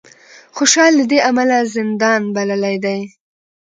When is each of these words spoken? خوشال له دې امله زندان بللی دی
خوشال 0.55 0.91
له 0.99 1.05
دې 1.11 1.19
امله 1.29 1.57
زندان 1.75 2.21
بللی 2.35 2.75
دی 2.83 2.99